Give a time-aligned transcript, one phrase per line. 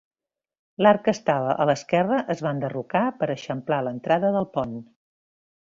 [0.85, 4.77] L'arc que estava a l'esquerra es va enderrocar per eixamplar l'entrada del pont.